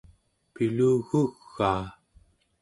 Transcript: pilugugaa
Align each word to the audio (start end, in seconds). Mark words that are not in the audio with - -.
pilugugaa 0.53 1.85